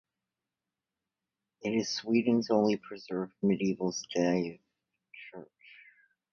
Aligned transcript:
It 1.61 1.69
is 1.73 1.95
Sweden's 1.95 2.49
only 2.49 2.75
preserved 2.77 3.35
medieval 3.43 3.91
stave 3.91 4.59
church. 5.31 5.47